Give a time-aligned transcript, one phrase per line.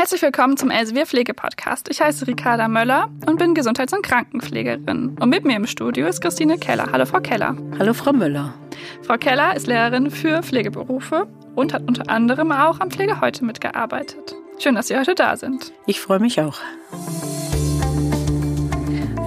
[0.00, 1.90] Herzlich willkommen zum Elsevier Pflege Podcast.
[1.90, 5.18] Ich heiße Ricarda Möller und bin Gesundheits- und Krankenpflegerin.
[5.20, 6.88] Und mit mir im Studio ist Christine Keller.
[6.90, 7.54] Hallo Frau Keller.
[7.78, 8.54] Hallo Frau Müller.
[9.02, 14.34] Frau Keller ist Lehrerin für Pflegeberufe und hat unter anderem auch am Pflege heute mitgearbeitet.
[14.58, 15.70] Schön, dass Sie heute da sind.
[15.84, 16.56] Ich freue mich auch.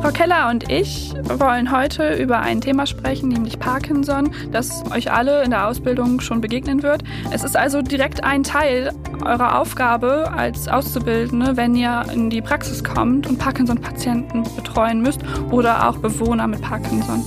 [0.04, 5.46] Frau Keller und ich wollen heute über ein Thema sprechen, nämlich Parkinson, das euch alle
[5.46, 7.06] in der Ausbildung schon begegnen wird.
[7.32, 8.92] Es ist also direkt ein Teil
[9.24, 15.22] eurer Aufgabe als Auszubildende, wenn ihr in die Praxis kommt und Parkinson-Patienten betreuen müsst
[15.52, 17.24] oder auch Bewohner mit Parkinson.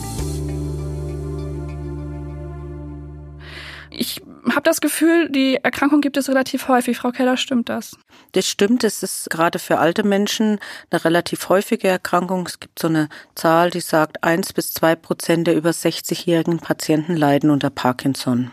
[4.67, 6.99] Das Gefühl, die Erkrankung gibt es relativ häufig.
[6.99, 7.97] Frau Keller, stimmt das?
[8.33, 8.83] Das stimmt.
[8.83, 10.59] Es ist gerade für alte Menschen
[10.91, 12.47] eine relativ häufige Erkrankung.
[12.47, 17.17] Es gibt so eine Zahl, die sagt, eins bis zwei Prozent der über 60-jährigen Patienten
[17.17, 18.51] leiden unter Parkinson.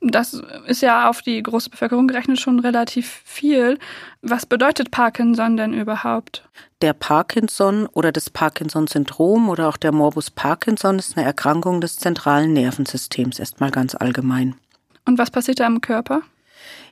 [0.00, 3.78] Das ist ja auf die große Bevölkerung gerechnet schon relativ viel.
[4.20, 6.48] Was bedeutet Parkinson denn überhaupt?
[6.80, 12.52] Der Parkinson oder das Parkinson-Syndrom oder auch der Morbus Parkinson ist eine Erkrankung des zentralen
[12.52, 14.56] Nervensystems, erstmal ganz allgemein.
[15.04, 16.22] Und was passiert da im Körper?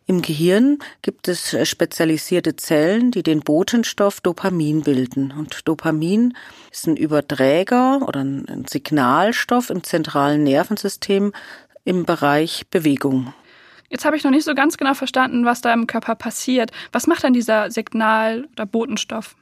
[0.06, 5.32] Im Gehirn gibt es äh, spezialisierte Zellen, die den Botenstoff Dopamin bilden.
[5.32, 6.36] Und Dopamin
[6.72, 11.32] ist ein Überträger oder ein Signalstoff im zentralen Nervensystem
[11.84, 13.32] im Bereich Bewegung.
[13.88, 16.70] Jetzt habe ich noch nicht so ganz genau verstanden, was da im Körper passiert.
[16.92, 19.36] Was macht dann dieser Signal- oder Botenstoff?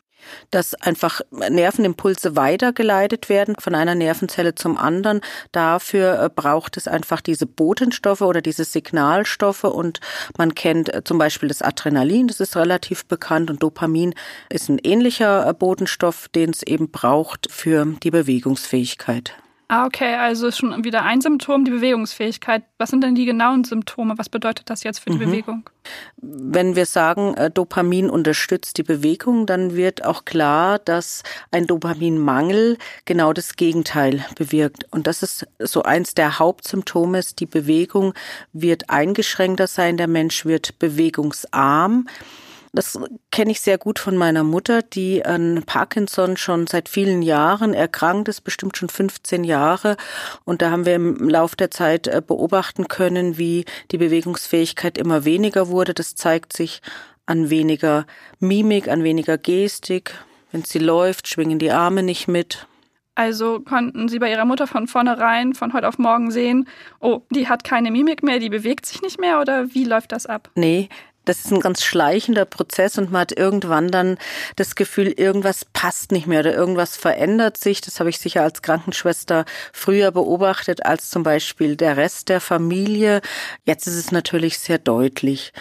[0.50, 5.20] Dass einfach Nervenimpulse weitergeleitet werden von einer Nervenzelle zum anderen.
[5.52, 10.00] Dafür äh, braucht es einfach diese Botenstoffe oder diese Signalstoffe und
[10.36, 14.14] man kennt äh, zum Beispiel das Adrenalin, das ist relativ bekannt und Dopamin
[14.48, 19.34] ist ein ähnlicher äh, Botenstoff, den es eben braucht für die Bewegungsfähigkeit.
[19.70, 22.62] Ah, okay, also ist schon wieder ein Symptom, die Bewegungsfähigkeit.
[22.78, 24.16] Was sind denn die genauen Symptome?
[24.16, 25.30] Was bedeutet das jetzt für die mhm.
[25.30, 25.70] Bewegung?
[26.16, 32.78] Wenn wir sagen, äh, Dopamin unterstützt die Bewegung, dann wird auch klar, dass ein Dopaminmangel
[33.04, 34.86] genau das Gegenteil bewirkt.
[34.90, 38.14] Und das ist so eins der Hauptsymptome, die Bewegung
[38.54, 42.06] wird eingeschränkter sein, der Mensch wird bewegungsarm.
[42.72, 42.98] Das
[43.30, 48.28] kenne ich sehr gut von meiner Mutter, die an Parkinson schon seit vielen Jahren erkrankt
[48.28, 49.96] ist, bestimmt schon 15 Jahre.
[50.44, 55.24] Und da haben wir im Lauf der Zeit äh, beobachten können, wie die Bewegungsfähigkeit immer
[55.24, 55.94] weniger wurde.
[55.94, 56.82] Das zeigt sich
[57.26, 58.06] an weniger
[58.38, 60.14] Mimik, an weniger Gestik.
[60.50, 62.66] Wenn sie läuft, schwingen die Arme nicht mit.
[63.18, 66.68] Also konnten Sie bei Ihrer Mutter von vornherein, von heute auf morgen sehen,
[67.00, 70.26] oh, die hat keine Mimik mehr, die bewegt sich nicht mehr oder wie läuft das
[70.26, 70.50] ab?
[70.54, 70.88] Nee,
[71.28, 74.18] das ist ein ganz schleichender Prozess und man hat irgendwann dann
[74.56, 77.80] das Gefühl, irgendwas passt nicht mehr oder irgendwas verändert sich.
[77.80, 83.20] Das habe ich sicher als Krankenschwester früher beobachtet als zum Beispiel der Rest der Familie.
[83.64, 85.52] Jetzt ist es natürlich sehr deutlich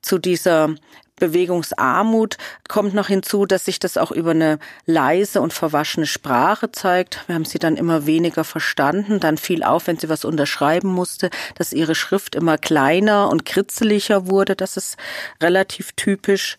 [0.00, 0.74] zu dieser
[1.16, 2.36] Bewegungsarmut
[2.68, 7.24] kommt noch hinzu, dass sich das auch über eine leise und verwaschene Sprache zeigt.
[7.26, 9.18] Wir haben sie dann immer weniger verstanden.
[9.20, 14.26] Dann fiel auf, wenn sie was unterschreiben musste, dass ihre Schrift immer kleiner und kritzeliger
[14.28, 14.56] wurde.
[14.56, 14.96] Das ist
[15.42, 16.56] relativ typisch.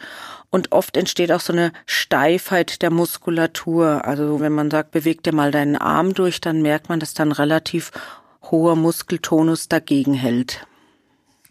[0.50, 4.06] Und oft entsteht auch so eine Steifheit der Muskulatur.
[4.06, 7.32] Also wenn man sagt, beweg dir mal deinen Arm durch, dann merkt man, dass dann
[7.32, 7.92] relativ
[8.44, 10.66] hoher Muskeltonus dagegen hält.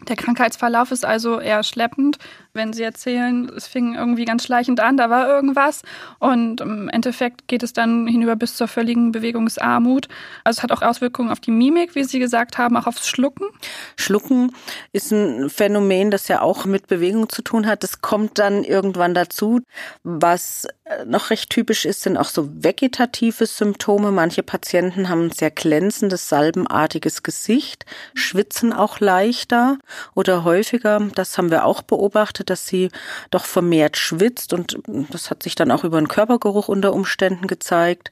[0.07, 2.17] Der Krankheitsverlauf ist also eher schleppend.
[2.53, 5.83] Wenn Sie erzählen, es fing irgendwie ganz schleichend an, da war irgendwas
[6.19, 10.07] und im Endeffekt geht es dann hinüber bis zur völligen Bewegungsarmut.
[10.43, 13.47] Also es hat auch Auswirkungen auf die Mimik, wie Sie gesagt haben, auch aufs Schlucken.
[13.95, 14.51] Schlucken
[14.91, 17.83] ist ein Phänomen, das ja auch mit Bewegung zu tun hat.
[17.83, 19.61] Das kommt dann irgendwann dazu.
[20.03, 20.67] Was
[21.05, 24.11] noch recht typisch ist, sind auch so vegetative Symptome.
[24.11, 29.77] Manche Patienten haben ein sehr glänzendes, salbenartiges Gesicht, schwitzen auch leichter
[30.15, 31.01] oder häufiger.
[31.15, 32.89] Das haben wir auch beobachtet, dass sie
[33.31, 34.79] doch vermehrt schwitzt und
[35.11, 38.11] das hat sich dann auch über den Körpergeruch unter Umständen gezeigt.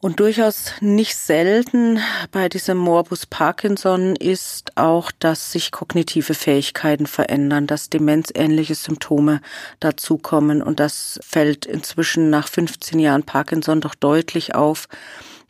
[0.00, 1.98] Und durchaus nicht selten
[2.30, 9.40] bei diesem Morbus Parkinson ist auch, dass sich kognitive Fähigkeiten verändern, dass demenzähnliche Symptome
[9.80, 10.62] dazukommen.
[10.62, 14.86] Und das fällt inzwischen nach 15 Jahren Parkinson doch deutlich auf,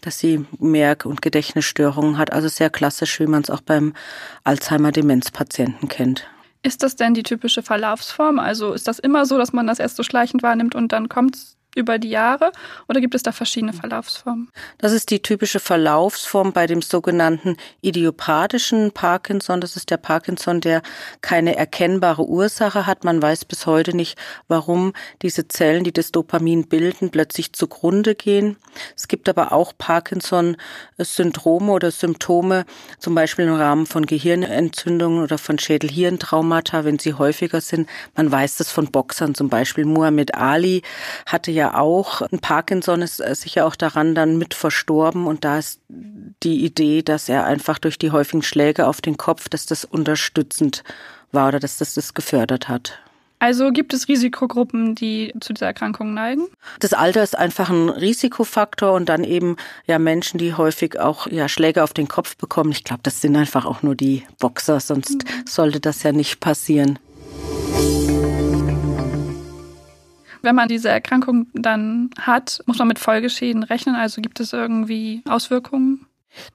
[0.00, 2.32] dass sie Merk- und Gedächtnisstörungen hat.
[2.32, 3.92] Also sehr klassisch, wie man es auch beim
[4.44, 6.26] Alzheimer-Demenzpatienten kennt.
[6.62, 8.38] Ist das denn die typische Verlaufsform?
[8.38, 11.36] Also ist das immer so, dass man das erst so schleichend wahrnimmt und dann kommt
[11.36, 12.52] es über die Jahre
[12.88, 14.50] oder gibt es da verschiedene Verlaufsformen?
[14.78, 19.60] Das ist die typische Verlaufsform bei dem sogenannten idiopathischen Parkinson.
[19.60, 20.82] Das ist der Parkinson, der
[21.20, 23.04] keine erkennbare Ursache hat.
[23.04, 24.18] Man weiß bis heute nicht,
[24.48, 24.92] warum
[25.22, 28.56] diese Zellen, die das Dopamin bilden, plötzlich zugrunde gehen.
[28.96, 32.64] Es gibt aber auch Parkinson-Syndrome oder Symptome,
[32.98, 37.88] zum Beispiel im Rahmen von Gehirnentzündungen oder von Schädelhirntraumata, wenn sie häufiger sind.
[38.16, 39.84] Man weiß das von Boxern zum Beispiel.
[39.84, 40.82] Muhammad Ali
[41.26, 42.22] hatte ja auch.
[42.22, 47.02] Ein Parkinson ist äh, sicher auch daran dann mit verstorben und da ist die Idee,
[47.02, 50.84] dass er einfach durch die häufigen Schläge auf den Kopf, dass das unterstützend
[51.32, 52.98] war oder dass das das gefördert hat.
[53.40, 56.48] Also gibt es Risikogruppen, die zu dieser Erkrankung neigen?
[56.80, 59.56] Das Alter ist einfach ein Risikofaktor und dann eben
[59.86, 62.72] ja Menschen, die häufig auch ja Schläge auf den Kopf bekommen.
[62.72, 65.46] Ich glaube, das sind einfach auch nur die Boxer, sonst mhm.
[65.46, 66.98] sollte das ja nicht passieren.
[70.42, 73.94] Wenn man diese Erkrankung dann hat, muss man mit Folgeschäden rechnen.
[73.94, 75.87] Also gibt es irgendwie Auswirkungen?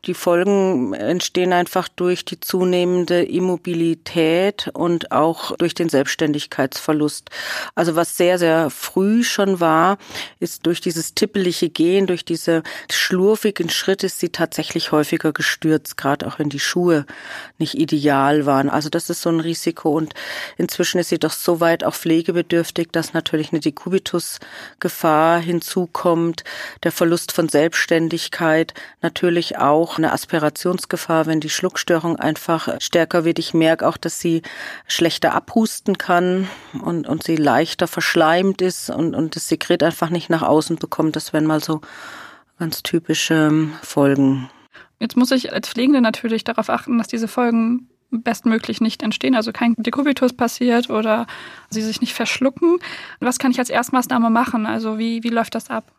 [0.05, 7.29] Die Folgen entstehen einfach durch die zunehmende Immobilität und auch durch den Selbstständigkeitsverlust.
[7.75, 9.97] Also was sehr, sehr früh schon war,
[10.39, 16.27] ist durch dieses tippelige Gehen, durch diese schlurfigen Schritte ist sie tatsächlich häufiger gestürzt, gerade
[16.27, 17.05] auch wenn die Schuhe
[17.57, 18.69] nicht ideal waren.
[18.69, 20.13] Also das ist so ein Risiko und
[20.57, 26.43] inzwischen ist sie doch so weit auch pflegebedürftig, dass natürlich eine Dekubitus-Gefahr hinzukommt,
[26.83, 33.39] der Verlust von Selbstständigkeit, natürlich auch eine Aspirationsgefahr, wenn die Schluckstörung einfach stärker wird.
[33.39, 34.41] Ich merke auch, dass sie
[34.87, 36.47] schlechter abhusten kann
[36.81, 41.15] und, und sie leichter verschleimt ist und, und das Sekret einfach nicht nach außen bekommt.
[41.15, 41.81] Das wären mal so
[42.59, 44.49] ganz typische Folgen.
[44.99, 49.51] Jetzt muss ich als Pflegende natürlich darauf achten, dass diese Folgen bestmöglich nicht entstehen, also
[49.51, 51.25] kein Dekubitus passiert oder
[51.69, 52.77] sie sich nicht verschlucken.
[53.19, 54.65] Was kann ich als Erstmaßnahme machen?
[54.65, 55.91] Also wie, wie läuft das ab?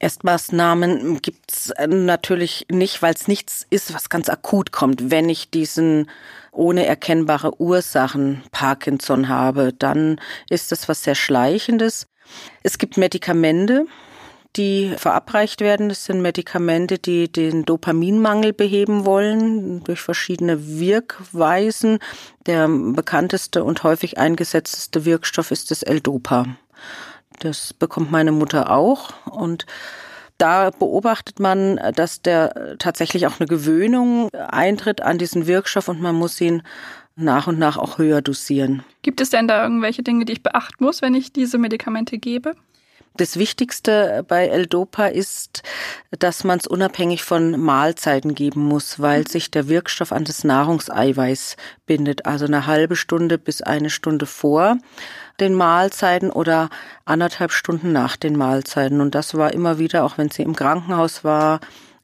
[0.00, 5.10] Erstmaßnahmen gibt's äh, natürlich nicht, weil es nichts ist, was ganz akut kommt.
[5.10, 6.10] Wenn ich diesen
[6.52, 12.08] ohne erkennbare Ursachen Parkinson habe, dann ist das was sehr Schleichendes.
[12.62, 13.86] Es gibt Medikamente,
[14.56, 15.90] die verabreicht werden.
[15.90, 21.98] Das sind Medikamente, die den Dopaminmangel beheben wollen durch verschiedene Wirkweisen.
[22.46, 26.46] Der bekannteste und häufig eingesetzteste Wirkstoff ist das L-Dopa.
[27.40, 29.66] Das bekommt meine Mutter auch und
[30.38, 36.14] da beobachtet man, dass der tatsächlich auch eine Gewöhnung eintritt an diesen Wirkstoff und man
[36.14, 36.62] muss ihn
[37.16, 38.82] nach und nach auch höher dosieren.
[39.02, 42.54] Gibt es denn da irgendwelche Dinge, die ich beachten muss, wenn ich diese Medikamente gebe?
[43.16, 45.62] Das Wichtigste bei L-Dopa ist,
[46.10, 51.56] dass man es unabhängig von Mahlzeiten geben muss, weil sich der Wirkstoff an das Nahrungseiweiß
[51.86, 52.24] bindet.
[52.24, 54.78] Also eine halbe Stunde bis eine Stunde vor
[55.40, 56.70] den Mahlzeiten oder
[57.04, 59.00] anderthalb Stunden nach den Mahlzeiten.
[59.00, 61.60] Und das war immer wieder, auch wenn sie im Krankenhaus war,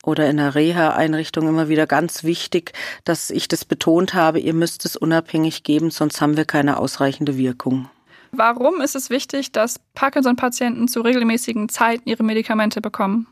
[0.06, 2.72] oder in der Reha-Einrichtung immer wieder ganz wichtig,
[3.04, 7.36] dass ich das betont habe, ihr müsst es unabhängig geben, sonst haben wir keine ausreichende
[7.36, 7.90] Wirkung.
[8.36, 13.26] Warum ist es wichtig, dass Parkinson-Patienten zu regelmäßigen Zeiten ihre Medikamente bekommen?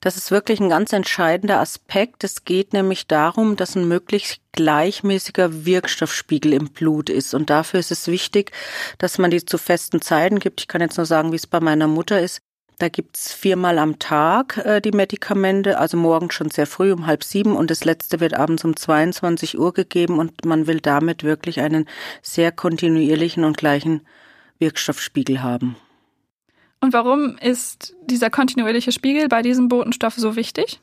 [0.00, 2.24] Das ist wirklich ein ganz entscheidender Aspekt.
[2.24, 7.34] Es geht nämlich darum, dass ein möglichst gleichmäßiger Wirkstoffspiegel im Blut ist.
[7.34, 8.52] Und dafür ist es wichtig,
[8.96, 10.62] dass man die zu festen Zeiten gibt.
[10.62, 12.40] Ich kann jetzt nur sagen, wie es bei meiner Mutter ist.
[12.78, 17.22] Da gibt's viermal am Tag äh, die Medikamente, also morgens schon sehr früh um halb
[17.22, 21.60] sieben und das letzte wird abends um 22 Uhr gegeben und man will damit wirklich
[21.60, 21.86] einen
[22.22, 24.00] sehr kontinuierlichen und gleichen
[24.60, 25.76] Wirkstoffspiegel haben.
[26.80, 30.80] Und warum ist dieser kontinuierliche Spiegel bei diesem Botenstoff so wichtig?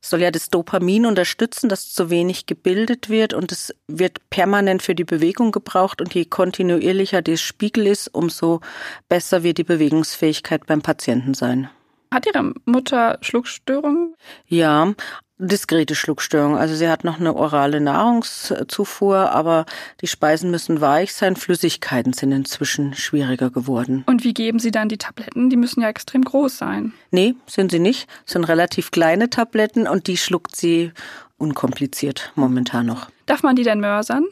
[0.00, 4.82] Es soll ja das Dopamin unterstützen, das zu wenig gebildet wird und es wird permanent
[4.82, 8.60] für die Bewegung gebraucht und je kontinuierlicher der Spiegel ist, umso
[9.08, 11.68] besser wird die Bewegungsfähigkeit beim Patienten sein.
[12.12, 14.14] Hat Ihre Mutter Schluckstörungen?
[14.46, 14.94] Ja,
[15.38, 16.56] diskrete Schluckstörung.
[16.56, 19.66] Also sie hat noch eine orale Nahrungszufuhr, aber
[20.00, 21.36] die Speisen müssen weich sein.
[21.36, 24.04] Flüssigkeiten sind inzwischen schwieriger geworden.
[24.06, 25.50] Und wie geben Sie dann die Tabletten?
[25.50, 26.92] Die müssen ja extrem groß sein.
[27.10, 28.08] Nee, sind sie nicht.
[28.24, 30.92] Das sind relativ kleine Tabletten und die schluckt sie
[31.36, 33.10] unkompliziert momentan noch.
[33.26, 34.24] Darf man die denn mörsern?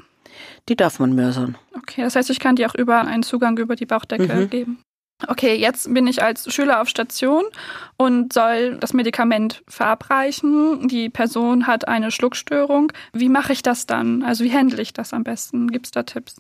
[0.68, 1.56] Die darf man mörsern.
[1.76, 4.50] Okay, das heißt, ich kann die auch über einen Zugang über die Bauchdecke mhm.
[4.50, 4.78] geben
[5.28, 7.44] okay, jetzt bin ich als Schüler auf Station
[7.96, 10.88] und soll das Medikament verabreichen.
[10.88, 12.92] Die Person hat eine Schluckstörung.
[13.12, 14.22] Wie mache ich das dann?
[14.22, 15.70] Also wie handle ich das am besten?
[15.70, 16.36] Gibt es da Tipps?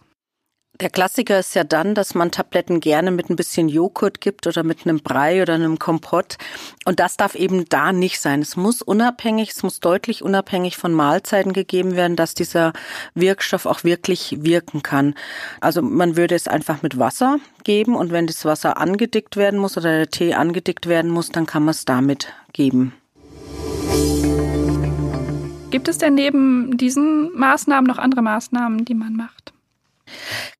[0.80, 4.62] Der Klassiker ist ja dann, dass man Tabletten gerne mit ein bisschen Joghurt gibt oder
[4.62, 6.36] mit einem Brei oder einem Kompott.
[6.84, 8.42] Und das darf eben da nicht sein.
[8.42, 12.74] Es muss unabhängig, es muss deutlich unabhängig von Mahlzeiten gegeben werden, dass dieser
[13.14, 15.14] Wirkstoff auch wirklich wirken kann.
[15.62, 19.78] Also man würde es einfach mit Wasser geben und wenn das Wasser angedickt werden muss
[19.78, 22.92] oder der Tee angedickt werden muss, dann kann man es damit geben.
[25.70, 29.55] Gibt es denn neben diesen Maßnahmen noch andere Maßnahmen, die man macht?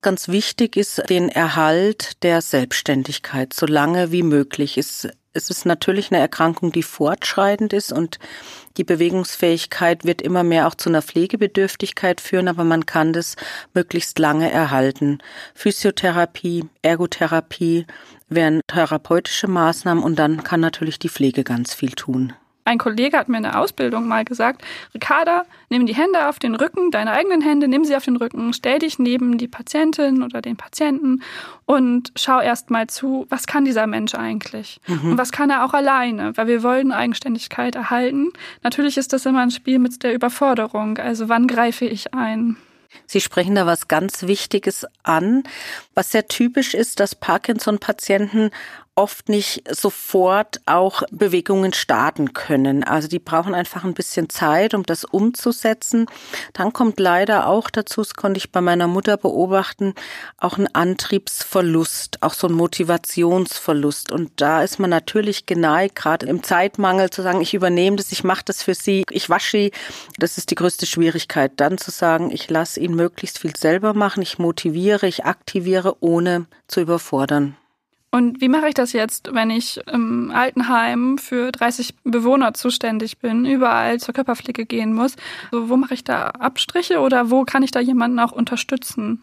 [0.03, 4.79] Ganz wichtig ist den Erhalt der Selbstständigkeit, so lange wie möglich.
[4.79, 8.19] Es, ist natürlich eine Erkrankung, die fortschreitend ist und
[8.77, 13.37] die Bewegungsfähigkeit wird immer mehr auch zu einer Pflegebedürftigkeit führen, aber man kann das
[13.75, 15.19] möglichst lange erhalten.
[15.55, 17.87] Physiotherapie, Ergotherapie
[18.29, 22.33] wären therapeutische Maßnahmen und dann kann natürlich die Pflege ganz viel tun.
[22.67, 26.57] Ein Kollege hat mir in der Ausbildung mal gesagt, Ricarda, nimm die Hände auf den
[26.57, 30.43] Rücken, deine eigenen Hände, nimm sie auf den Rücken, stell dich neben die Patientin oder
[30.43, 31.23] den Patienten
[31.65, 34.81] und schau erst mal zu, was kann dieser Mensch eigentlich?
[34.89, 35.13] Mhm.
[35.13, 36.37] Und was kann er auch alleine?
[36.37, 38.33] Weil wir wollen Eigenständigkeit erhalten.
[38.65, 40.99] Natürlich ist das immer ein Spiel mit der Überforderung.
[40.99, 42.57] Also wann greife ich ein?
[43.07, 45.45] Sie sprechen da was ganz Wichtiges an,
[45.95, 48.51] was sehr typisch ist, dass Parkinson-Patienten
[48.97, 52.83] oft nicht sofort auch Bewegungen starten können.
[52.83, 56.07] Also die brauchen einfach ein bisschen Zeit, um das umzusetzen.
[56.55, 59.95] Dann kommt leider auch dazu, das konnte ich bei meiner Mutter beobachten,
[60.39, 64.13] auch ein Antriebsverlust, auch so ein Motivationsverlust.
[64.13, 68.25] Und da ist man natürlich geneigt, gerade im Zeitmangel zu sagen, ich übernehme das, ich
[68.25, 69.73] mache das für Sie, ich wasche Sie.
[70.19, 71.53] Das ist die größte Schwierigkeit.
[71.57, 76.47] Dann zu sagen, ich lasse ihn möglichst viel selber machen, ich motiviere, ich aktiviere, ohne
[76.67, 77.57] zu überfordern.
[78.11, 83.45] Und wie mache ich das jetzt, wenn ich im Altenheim für 30 Bewohner zuständig bin,
[83.45, 85.17] überall zur Körperpflege gehen muss?
[85.53, 89.23] Also wo mache ich da Abstriche oder wo kann ich da jemanden auch unterstützen?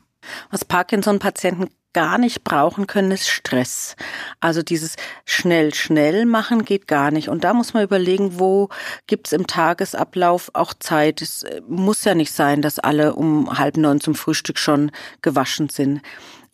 [0.51, 3.95] Was Parkinson-Patienten gar nicht brauchen können, ist Stress.
[4.39, 7.29] Also dieses schnell, schnell machen geht gar nicht.
[7.29, 8.69] Und da muss man überlegen, wo
[9.07, 11.21] gibt es im Tagesablauf auch Zeit.
[11.21, 15.69] Es äh, muss ja nicht sein, dass alle um halb neun zum Frühstück schon gewaschen
[15.69, 16.01] sind.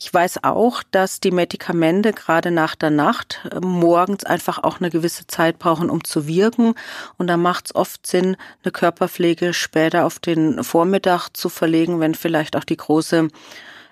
[0.01, 4.89] Ich weiß auch, dass die Medikamente gerade nach der Nacht äh, morgens einfach auch eine
[4.89, 6.73] gewisse Zeit brauchen, um zu wirken.
[7.17, 12.15] Und da macht es oft Sinn, eine Körperpflege später auf den Vormittag zu verlegen, wenn
[12.15, 13.27] vielleicht auch die große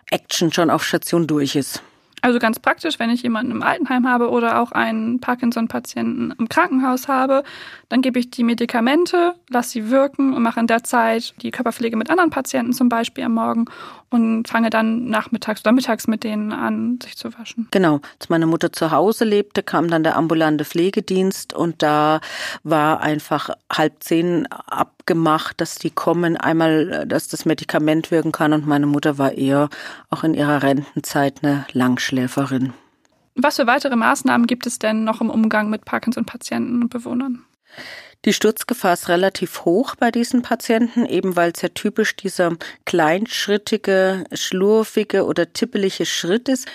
[0.10, 1.82] Action schon auf Station durch ist.
[2.22, 7.08] Also ganz praktisch, wenn ich jemanden im Altenheim habe oder auch einen Parkinson-Patienten im Krankenhaus
[7.08, 7.44] habe,
[7.90, 11.96] dann gebe ich die Medikamente, lasse sie wirken und mache in der Zeit die Körperpflege
[11.96, 13.66] mit anderen Patienten zum Beispiel am Morgen
[14.10, 17.68] und fange dann nachmittags oder mittags mit denen an, sich zu waschen.
[17.72, 18.00] Genau.
[18.20, 22.22] Als meine Mutter zu Hause lebte, kam dann der ambulante Pflegedienst und da
[22.64, 28.66] war einfach halb zehn abgemacht, dass die kommen, einmal, dass das Medikament wirken kann und
[28.66, 29.70] meine Mutter war eher
[30.10, 32.17] auch in ihrer Rentenzeit eine Langschläferin.
[33.36, 37.46] Was für weitere Maßnahmen gibt es denn noch im Umgang mit Parkinson-Patienten und Bewohnern?
[38.26, 44.24] Die Sturzgefahr ist relativ hoch bei diesen Patienten, eben weil es ja typisch dieser kleinschrittige,
[44.34, 46.68] schlurfige oder tippelige Schritt ist.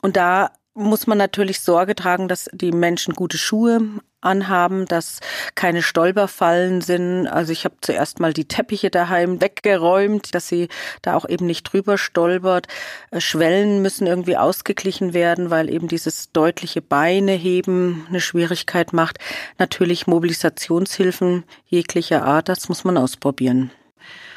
[0.00, 3.80] Und da muss man natürlich Sorge tragen, dass die Menschen gute Schuhe
[4.20, 5.20] anhaben, dass
[5.54, 7.26] keine Stolperfallen sind.
[7.26, 10.68] Also ich habe zuerst mal die Teppiche daheim weggeräumt, dass sie
[11.02, 12.66] da auch eben nicht drüber stolpert.
[13.10, 19.18] Äh, Schwellen müssen irgendwie ausgeglichen werden, weil eben dieses deutliche Beineheben eine Schwierigkeit macht.
[19.58, 23.70] Natürlich Mobilisationshilfen jeglicher Art, das muss man ausprobieren.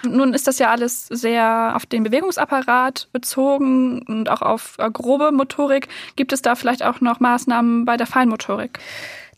[0.03, 5.31] Nun ist das ja alles sehr auf den Bewegungsapparat bezogen und auch auf äh, grobe
[5.31, 5.87] Motorik.
[6.15, 8.79] Gibt es da vielleicht auch noch Maßnahmen bei der Feinmotorik?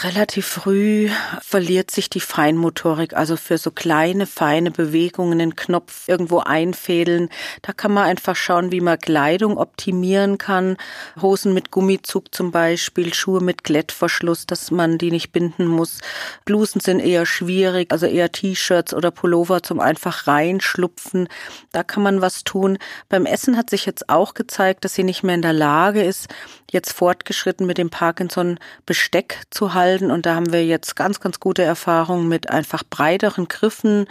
[0.02, 6.40] Relativ früh verliert sich die Feinmotorik, also für so kleine, feine Bewegungen, einen Knopf irgendwo
[6.40, 7.30] einfädeln.
[7.62, 10.78] Da kann man einfach schauen, wie man Kleidung optimieren kann.
[11.22, 16.00] Hosen mit Gummizug zum Beispiel, Schuhe mit Klettverschluss, dass man die nicht binden muss.
[16.44, 21.28] Blusen sind eher schwierig, also eher T-Shirts oder Pullover zum einfach reinschlupfen.
[21.72, 22.78] Da kann man was tun.
[23.10, 26.28] Beim Essen hat sich jetzt auch gezeigt, dass sie nicht mehr in der Lage ist,
[26.72, 30.12] jetzt fortgeschritten mit dem Parkinson Besteck zu halten.
[30.12, 34.08] Und da haben wir jetzt ganz, ganz gute Erfahrungen mit einfach breiteren Griffen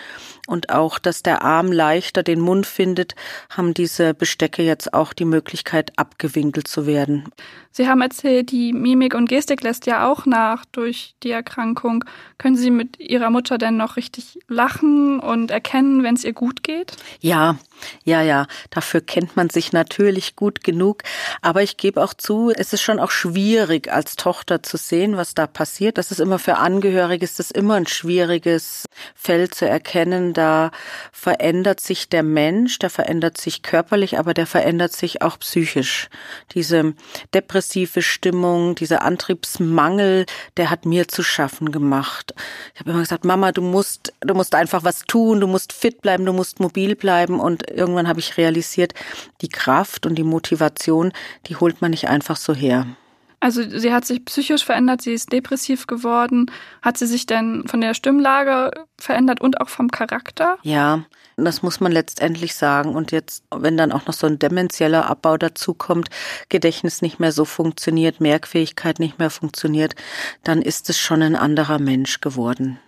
[0.47, 3.15] und auch, dass der Arm leichter den Mund findet,
[3.51, 7.25] haben diese Bestecke jetzt auch die Möglichkeit, abgewinkelt zu werden.
[7.73, 12.05] Sie haben erzählt, die Mimik und Gestik lässt ja auch nach durch die Erkrankung.
[12.37, 16.63] Können Sie mit Ihrer Mutter denn noch richtig lachen und erkennen, wenn es ihr gut
[16.63, 16.93] geht?
[17.21, 17.57] Ja,
[18.05, 18.47] ja, ja.
[18.71, 21.03] Dafür kennt man sich natürlich gut genug.
[21.41, 25.35] Aber ich gebe auch zu, es ist schon auch schwierig, als Tochter zu sehen, was
[25.35, 25.99] da passiert.
[25.99, 30.33] Das ist immer für Angehörige, ist das immer ein schwieriges Feld zu erkennen.
[30.35, 30.71] Da
[31.13, 36.09] verändert sich der Mensch, der verändert sich körperlich, aber der verändert sich auch psychisch.
[36.53, 36.95] Diese
[37.63, 40.27] depressive Stimmung, dieser Antriebsmangel,
[40.57, 42.35] der hat mir zu schaffen gemacht.
[42.75, 46.03] Ich habe immer gesagt, Mama, du musst, du musst einfach was tun, du musst fit
[46.03, 47.39] bleiben, du musst mobil bleiben.
[47.39, 48.95] Und irgendwann habe ich realisiert,
[49.41, 51.13] die Kraft und die Motivation,
[51.47, 52.87] die holt man nicht einfach so her.
[53.43, 56.49] Also sie hat sich psychisch verändert, sie ist depressiv geworden.
[56.81, 60.59] Hat sie sich denn von der Stimmlage verändert und auch vom Charakter?
[60.63, 61.07] Ja,
[61.37, 62.95] das muss man letztendlich sagen.
[62.95, 66.09] Und jetzt, wenn dann auch noch so ein demenzieller Abbau dazukommt,
[66.51, 69.97] Gedächtnis nicht mehr so funktioniert, Merkfähigkeit nicht mehr funktioniert,
[70.45, 72.79] dann ist es schon ein anderer Mensch geworden.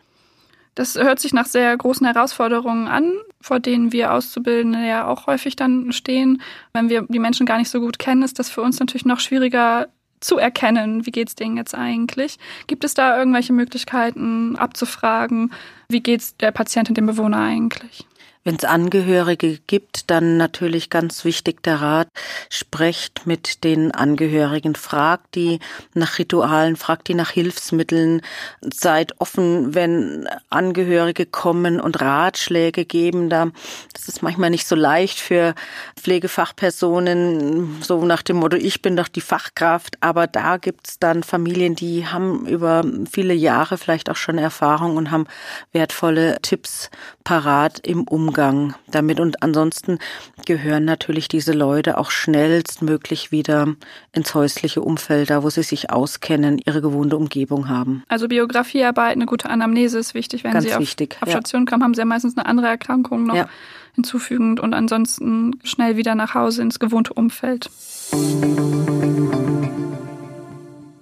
[0.76, 5.56] Das hört sich nach sehr großen Herausforderungen an, vor denen wir Auszubildende ja auch häufig
[5.56, 6.40] dann stehen.
[6.72, 9.18] Wenn wir die Menschen gar nicht so gut kennen, ist das für uns natürlich noch
[9.18, 9.88] schwieriger
[10.20, 12.38] zu erkennen, wie geht's denen jetzt eigentlich?
[12.66, 15.52] Gibt es da irgendwelche Möglichkeiten abzufragen,
[15.88, 18.06] wie geht's der Patientin, dem Bewohner eigentlich?
[18.46, 22.08] Wenn es Angehörige gibt, dann natürlich ganz wichtig der Rat,
[22.50, 25.60] sprecht mit den Angehörigen, fragt die
[25.94, 28.20] nach Ritualen, fragt die nach Hilfsmitteln,
[28.60, 33.30] seid offen, wenn Angehörige kommen und Ratschläge geben.
[33.30, 33.48] Da,
[33.94, 35.54] das ist manchmal nicht so leicht für
[35.96, 41.76] Pflegefachpersonen, so nach dem Motto, ich bin doch die Fachkraft, aber da gibt's dann Familien,
[41.76, 45.26] die haben über viele Jahre vielleicht auch schon Erfahrung und haben
[45.72, 46.90] wertvolle Tipps
[47.24, 49.20] parat im Umgang Umgang damit.
[49.20, 49.98] Und ansonsten
[50.44, 53.68] gehören natürlich diese Leute auch schnellstmöglich wieder
[54.12, 58.02] ins häusliche Umfeld, da wo sie sich auskennen, ihre gewohnte Umgebung haben.
[58.08, 60.42] Also Biografiearbeit, eine gute Anamnese ist wichtig.
[60.44, 61.70] Wenn Ganz sie auf, wichtig, auf Station ja.
[61.70, 63.48] kommen, haben sie ja meistens eine andere Erkrankung noch ja.
[63.94, 67.70] hinzufügend und ansonsten schnell wieder nach Hause ins gewohnte Umfeld.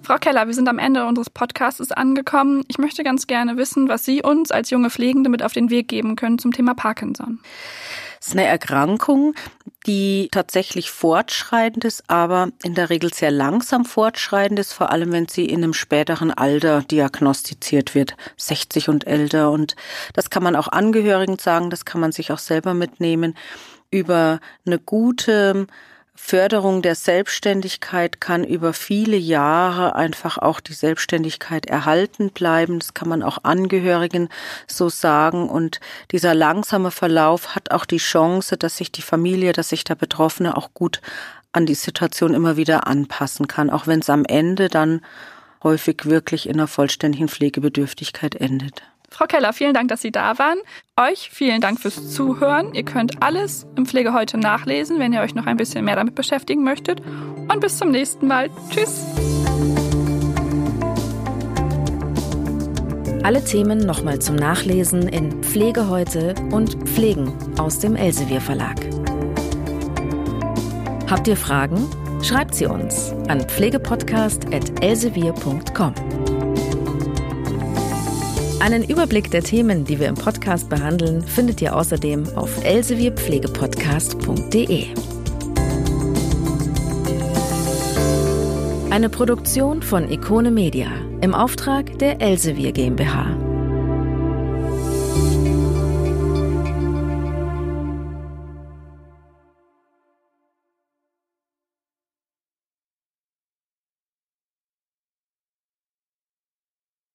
[0.03, 2.65] Frau Keller, wir sind am Ende unseres Podcasts angekommen.
[2.67, 5.87] Ich möchte ganz gerne wissen, was Sie uns als junge Pflegende mit auf den Weg
[5.87, 7.39] geben können zum Thema Parkinson.
[8.19, 9.33] Es ist eine Erkrankung,
[9.87, 15.29] die tatsächlich fortschreitend ist, aber in der Regel sehr langsam fortschreitend ist, vor allem wenn
[15.29, 19.51] sie in einem späteren Alter diagnostiziert wird, 60 und älter.
[19.51, 19.77] Und
[20.13, 23.35] das kann man auch Angehörigen sagen, das kann man sich auch selber mitnehmen.
[23.89, 25.67] Über eine gute
[26.15, 32.79] Förderung der Selbstständigkeit kann über viele Jahre einfach auch die Selbstständigkeit erhalten bleiben.
[32.79, 34.29] Das kann man auch Angehörigen
[34.67, 35.49] so sagen.
[35.49, 35.79] Und
[36.11, 40.55] dieser langsame Verlauf hat auch die Chance, dass sich die Familie, dass sich der Betroffene
[40.55, 41.01] auch gut
[41.51, 45.01] an die Situation immer wieder anpassen kann, auch wenn es am Ende dann
[45.63, 48.83] häufig wirklich in einer vollständigen Pflegebedürftigkeit endet.
[49.13, 50.57] Frau Keller, vielen Dank, dass Sie da waren.
[50.99, 52.73] Euch vielen Dank fürs Zuhören.
[52.73, 56.15] Ihr könnt alles im Pflege heute nachlesen, wenn ihr euch noch ein bisschen mehr damit
[56.15, 56.99] beschäftigen möchtet.
[57.47, 58.49] Und bis zum nächsten Mal.
[58.71, 59.05] Tschüss.
[63.21, 68.77] Alle Themen nochmal zum Nachlesen in Pflege heute und Pflegen aus dem Elsevier Verlag.
[71.09, 71.87] Habt ihr Fragen?
[72.23, 76.22] Schreibt sie uns an pflegepodcast.elsevier.com.
[78.63, 84.85] Einen Überblick der Themen, die wir im Podcast behandeln, findet ihr außerdem auf elsevierpflegepodcast.de.
[88.89, 90.87] Eine Produktion von Ikone Media
[91.19, 93.35] im Auftrag der Elsevier GmbH.